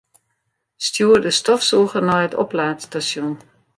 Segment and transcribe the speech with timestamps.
[0.85, 3.33] Stjoer de stofsûger nei it oplaadstasjon.